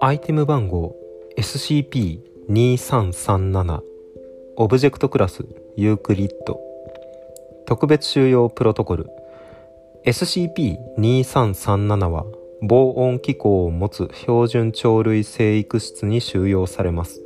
[0.00, 0.96] アイテム番号
[1.36, 3.80] SCP-2337
[4.56, 5.44] オブジェクトクラス
[5.76, 6.58] ユークリッド。
[7.66, 9.10] 特別収容プロトコル。
[10.06, 12.24] SCP-2337 は
[12.62, 17.20] 防音機構を持つ標準鳥類生育室に収容されます。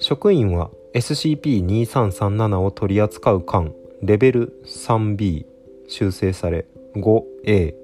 [0.00, 3.72] 職員は SCP-2337 を取り扱う間
[4.02, 5.46] レベル 3B
[5.86, 7.74] 修正され 5A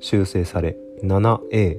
[0.00, 1.78] 修正され 7A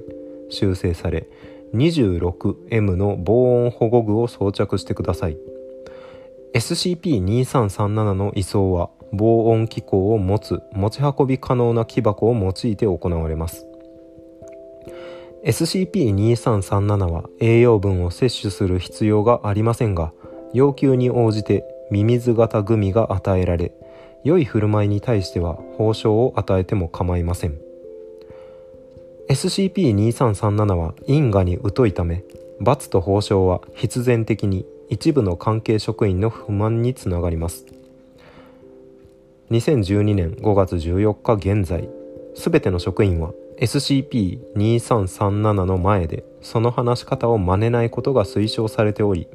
[0.50, 1.28] 修正され
[1.74, 5.38] 26M の防音保護具を装着してください。
[6.54, 13.66] SCP-2337 の移送は防音機構を持つ持ち運び可能な木箱を用いて行われます。
[15.46, 20.14] SCP-2337 は栄養分を摂取する必要がありませんが
[20.54, 23.72] 要求に応じてミミズ型グミが与えられ
[24.24, 27.60] 良い振る舞いに対しては報奨を与えても構いません。
[29.30, 32.24] SCP-2337 は因果に疎いため
[32.60, 37.66] 罰と報奨は必然的に一部の関係職員の不満につながります。
[39.52, 41.90] 2012年5月14日現在
[42.36, 49.28] 全ての職員は SCP-2337 の前でその話し方を真似ないことが推奨されており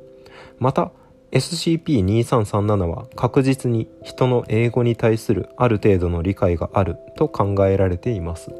[0.58, 0.90] また
[1.32, 8.50] SCP-2337 は確実に人の英語に対するある程度の理解があると考えられています。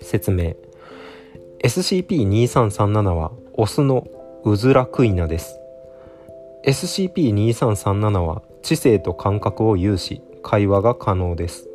[0.00, 0.54] 説明。
[1.62, 4.06] SCP-2337 はオスの
[4.44, 5.58] ウズラクイナです。
[6.66, 11.68] SCP-2337 は知性と感覚を有し会話が可能です。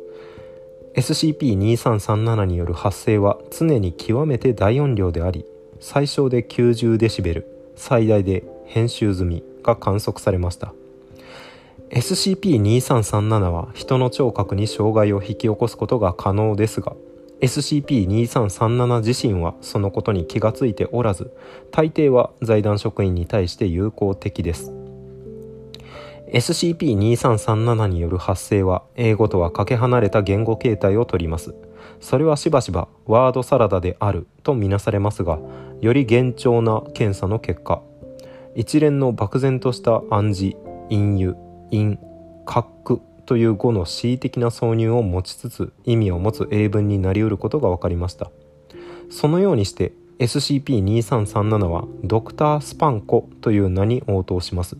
[0.94, 5.44] SCP-2337 による発生は常に極めて大音量であり
[5.78, 7.44] 最小で 90dB
[7.76, 9.49] 最大で編集済み。
[9.62, 10.72] が観測されました。
[11.90, 16.94] SCP-2337 は人の聴覚に障害を引き起こすことが可能ですが
[17.40, 21.32] SCP-2337 自身はそのことに気がついておらず
[21.72, 24.72] 大抵は財団職員に対して有効的です。
[26.32, 31.56] SCP-2337 による発生は英語とはかけ離れた言語形態をとります。
[32.00, 35.38] それはしばしばワードサラダであるとみなされますが
[35.80, 37.82] より厳重な検査の結果
[38.54, 40.56] 一連の漠然とした暗示
[40.88, 41.34] 隠喩
[41.70, 41.98] 陰
[42.46, 48.30] 括という語の恣意的な挿入を持ちつつ意味を持つ英文になりうることが分かりました。
[49.10, 54.76] そのようにして SCP-2337 はドクタースパンコという名に応答します。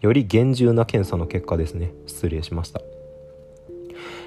[0.00, 1.92] より厳重な検査の結果ですね。
[2.06, 2.80] 失礼しました。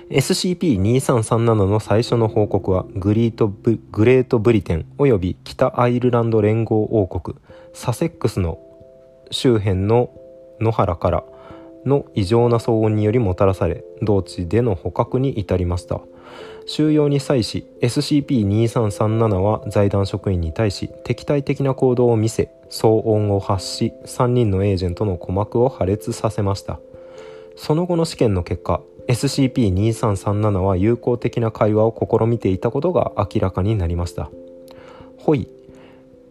[0.10, 7.38] SCP-2337 の最初の報告はグリートブグレートブリテンおよび北アイルランド連合王国
[7.74, 8.60] サセックスの
[9.32, 10.12] 周辺の
[10.60, 11.24] 野原から
[11.86, 16.02] の異常な騒音によりもたらされ同地での捕獲に至りました。
[16.66, 26.80] 収容に際し SCP-2337 は財団職員に対し敵対的な行動を見せ騒音を発し3人のエージェントの鼓膜を破裂させました。
[27.56, 34.30] その後の試験の結果 SCP-2337 は有効的な会話を試みていたことが明らかになりました。
[35.18, 35.48] ホイ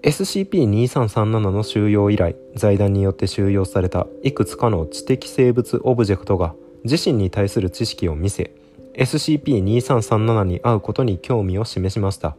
[0.03, 8.53] SCP-2337 の収容以来財団によって収容されたいくつかの知的生物オブジェクトが自身に対する知識を見せ
[8.94, 12.37] SCP-2337 に会うことに興味を示しました。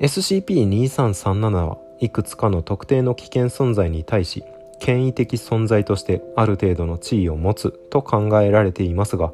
[0.00, 4.44] SCP-2337 はいくつかの特定の危険存在に対し
[4.80, 9.32] 権威的存在としてある程度の地位を持つと考えられていますが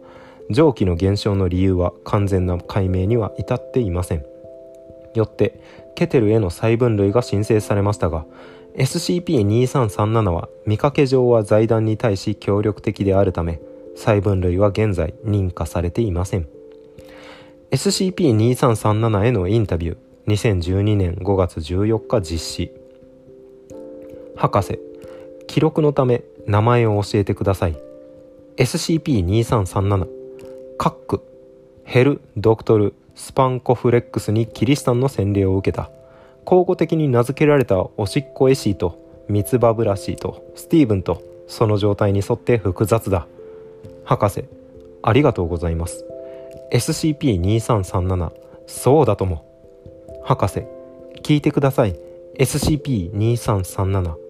[0.50, 4.25] 上記の現象の理由は完全な解明には至っていません。
[5.15, 5.60] よって
[5.94, 8.27] ケテルへの再分類が申請されましたが
[8.77, 13.60] SCP-2337 は見かけ上は財団に対し協力的であるため
[13.97, 16.49] 再分類は現在認可されていません。
[17.71, 19.97] SCP-2337 へのインタビュー
[20.27, 22.71] 2012年5月14日実施。
[24.37, 24.81] 博士
[25.54, 27.76] 記録のため名前を教えてください。
[28.56, 30.09] SCP-2337
[30.76, 31.22] カック。
[31.84, 35.92] ヘル・ドクトル・スパンコフレックスにキリシタンの洗礼を受けた。
[36.45, 38.98] 交互的に名付けられたおしっこエシーと
[39.28, 43.28] ミツバブラシーとスティーブンとその状態に沿って複雑だ。
[44.03, 44.47] 博士
[45.04, 46.04] ありがとうございます。
[46.72, 48.33] SCP-2337
[48.66, 49.45] そうだとも。
[50.24, 50.65] 博士
[51.22, 51.95] 聞いてください。
[52.41, 54.23] SCP-2337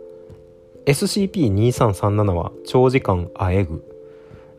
[0.87, 3.83] SCP-2337 は長時間あえぐ。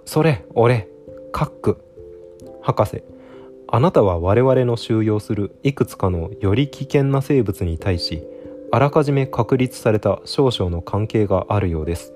[0.05, 0.87] それ俺
[1.31, 1.81] カック。
[2.61, 3.03] 博士
[3.67, 8.23] あなたは我々の収容するいくつかのより危険な生物に対し
[8.71, 12.13] あらかじめ確立された少々の関係があるようです。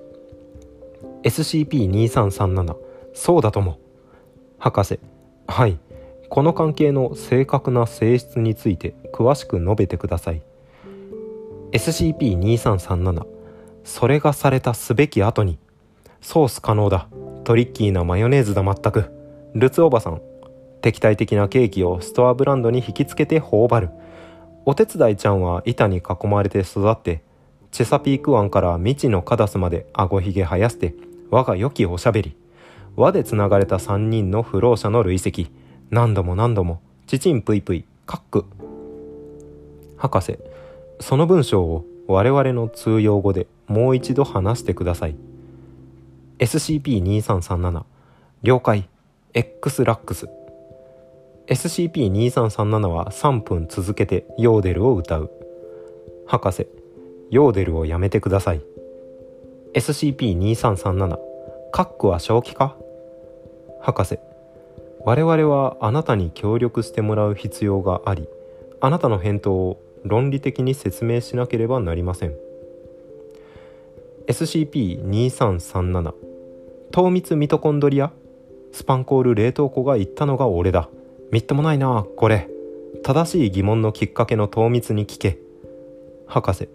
[1.23, 2.75] SCP-2337
[3.13, 3.77] そうだとも。
[4.57, 4.99] 博士
[5.47, 5.77] はい。
[6.29, 10.41] この関係の正確な性質について詳しく述べてください。
[11.73, 13.38] SCP-2337
[13.89, 15.57] それがされたすべき後に
[16.21, 17.07] ソース可能だ
[17.43, 19.11] トリッキーなマヨネーズだ全く
[19.55, 20.21] ルツおばさん
[20.83, 23.89] 敵対的なケーキをストアブランドに引きつけて頬張る。
[24.65, 27.23] お手伝いちゃんは板に囲まれて育って
[27.71, 30.93] チェサピーク湾から未知のカダスまであごひげ生やして
[31.31, 32.37] 我が良きおしゃべり。
[32.95, 35.51] 輪でつながれた3人の不老者の累積。
[35.89, 38.45] 何度も何度もちちんぷいぷいカック。
[39.97, 40.37] 博士
[40.99, 45.15] その文章を我々の通用語でもう一度話してください。
[46.39, 47.83] SCP-2337
[48.41, 48.89] 了解。
[49.35, 50.27] X ラックス。
[51.45, 55.29] SCP-2337 は3分続けてヨーデルを歌う。
[56.25, 56.67] 博士
[57.29, 58.61] ヨーデルをやめてください。
[59.75, 61.19] SCP-2337
[61.71, 62.75] カックは正気か？
[63.81, 64.17] 博士
[65.05, 68.27] 我々はあなたに協力してもらう必要があり
[68.81, 72.35] あなたの返答を論理的に説明しなければなりません。
[74.27, 76.13] SCP-2337
[76.91, 78.11] 糖密ミトコンドリア。
[78.71, 80.89] スパンコール冷凍庫が言ったのが俺だ。
[81.31, 82.47] みっともないなこれ。
[83.03, 85.39] 正しい疑問のきっかけの糖密に聞け。
[86.27, 86.69] 博士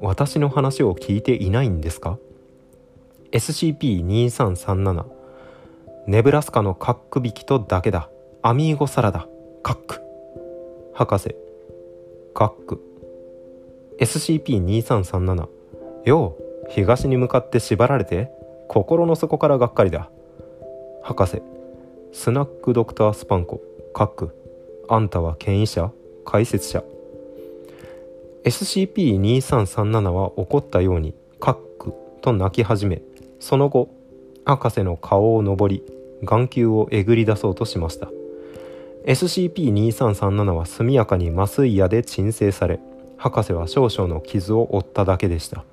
[0.00, 2.18] 私の話を聞いていないんですか
[3.32, 5.04] ？SCP-2337
[6.08, 8.10] ネブラスカのカック引きとだけだ。
[8.42, 9.26] アミーゴサラダ。
[9.62, 10.00] カック。
[10.92, 11.34] 博士
[12.34, 12.80] カック。
[14.00, 15.48] SCP-2337
[16.04, 18.30] よう東に向かって縛られて
[18.68, 20.10] 心の底からがっかりだ。
[21.02, 21.42] 博士
[22.12, 23.60] スナックドクタースパンコ。
[23.92, 24.30] カック
[24.88, 25.90] あんたは権威者？
[26.24, 26.82] 解説者。
[28.44, 31.92] SCP-2337 は怒ったようにカック
[32.22, 33.02] と泣き始め
[33.38, 33.88] その後
[34.44, 35.82] 博士の顔を登り
[36.24, 38.08] 眼球をえぐり出そうとしました。
[39.06, 42.80] SCP-2337 は速やかに麻酔矢で鎮静され
[43.16, 45.64] 博士は少々の傷を負っただけでした。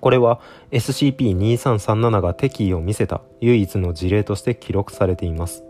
[0.00, 0.40] これは
[0.70, 5.64] SCP-2337 が敵意を見せた唯一の事例として記録されています。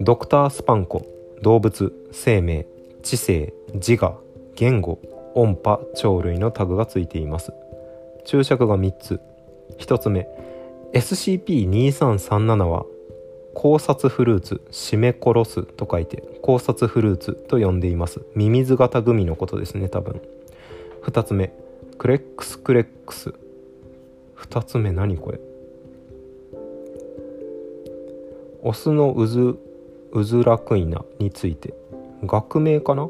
[0.00, 1.06] ドクタースパンコ
[1.42, 2.66] 動物生命
[3.02, 4.18] 知性自我
[4.56, 4.98] 言語
[5.34, 7.52] 音波鳥類のタグがついています。
[8.24, 9.20] 注釈が3つ。
[9.78, 10.28] 1つ目
[10.94, 12.84] SCP-2337 は
[13.54, 18.20] 考察フルーツ締め殺すと書いて考察フルーツと呼んでいます。
[18.34, 20.20] ミミズ型グミのことですね多分。
[21.04, 21.52] 2つ目
[21.96, 23.32] クレックスクレックス。
[24.36, 25.38] 2つ目何これ？
[28.62, 29.58] オスのウズ
[30.12, 31.74] ウズラクイナについて。
[32.24, 33.08] 学名かな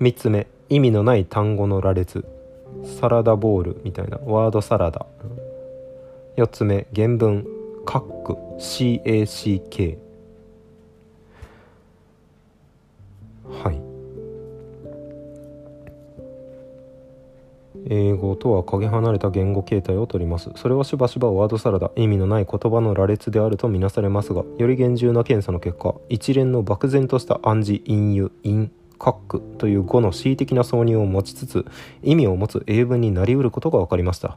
[0.00, 2.24] ？3つ目意味のない単語の羅列。
[2.84, 4.18] サラダボールみたいな。
[4.24, 5.06] ワードサラダ。
[6.36, 7.46] 4つ目原文。
[7.88, 9.96] カック CACK
[13.48, 13.80] はい。
[17.88, 20.50] 英語とはかけ離れた言語形態をとります。
[20.56, 31.64] それはしばしばワードサラダ意味のない言葉の羅列であるとみなされますがより厳重な検査の結果一連の漠然とした暗示隠喩隠カックという語の恣意的な挿入を持ちつつ
[32.02, 34.36] 意味を持つ英文になりうることが分かりました。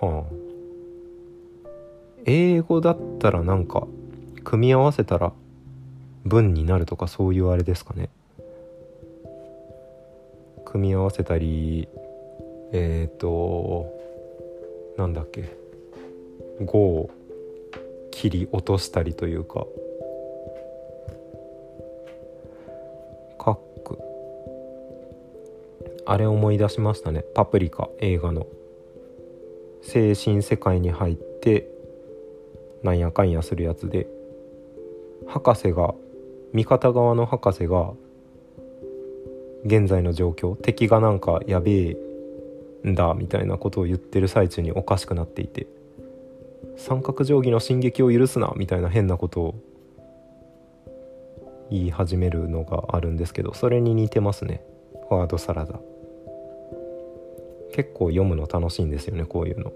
[0.00, 0.43] はあ。
[2.26, 3.86] 英語だったらなんか
[4.44, 5.32] 組み合わせたら
[6.24, 8.08] 文になるとかそういうあれですかね。
[10.64, 11.88] 組み合わせたり
[12.72, 13.86] えっ、ー、と
[14.96, 15.56] なんだっけ。
[16.60, 17.10] 語を
[18.10, 19.66] 切り落としたりというか。
[23.38, 23.98] カック
[26.06, 27.24] あれ思い出しましたね。
[27.34, 28.46] パプリカ映画の。
[29.82, 31.73] 精神世界に入って
[32.84, 34.06] なんやかんやするやつで。
[35.26, 35.94] 博士が
[36.52, 37.92] 味方側の博士が
[39.64, 41.96] 現在の状況敵がなんかやべえ
[42.86, 45.66] んだみたいなことを言ってる最中におかしくなっていて。
[46.76, 49.54] 三角定規の進撃を許すなみたいな変なことを
[51.70, 54.62] 言い始めるのがあるんですけどそれに似てますね。
[55.10, 55.78] ワードサラダ。
[57.72, 59.72] 結構読むの楽しいんですよねこういうの。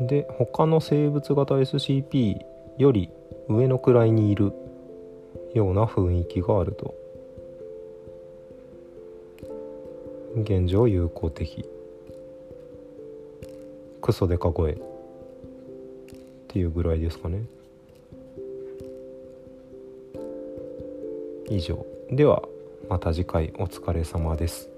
[0.00, 2.38] で他の生物型 SCP
[2.78, 3.10] より
[3.48, 4.52] 上の位にいる
[5.54, 6.94] ような雰囲気があると。
[10.36, 11.68] 現状有効的。
[14.00, 14.72] クソデカ声。
[14.72, 14.76] っ
[16.48, 17.42] ていうぐらいですかね。
[21.48, 21.84] 以上。
[22.10, 22.42] では
[22.88, 24.70] また次回お疲れ様です。